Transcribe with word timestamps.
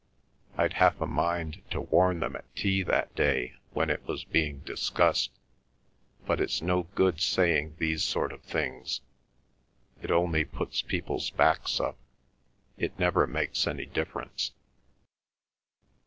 I'd 0.57 0.73
half 0.73 0.99
a 0.99 1.05
mind 1.05 1.61
to 1.69 1.79
warn 1.81 2.21
them 2.21 2.35
at 2.35 2.55
tea 2.55 2.81
that 2.81 3.13
day 3.13 3.53
when 3.69 3.91
it 3.91 4.03
was 4.07 4.23
being 4.23 4.61
discussed. 4.61 5.29
But 6.25 6.41
it's 6.41 6.59
no 6.59 6.87
good 6.95 7.21
saying 7.21 7.75
these 7.77 8.03
sort 8.03 8.33
of 8.33 8.41
things—it 8.41 9.01
only 10.09 10.43
puts 10.43 10.81
people's 10.81 11.29
backs 11.29 11.79
up—it 11.79 12.97
never 12.97 13.27
makes 13.27 13.67
any 13.67 13.85
difference." 13.85 14.53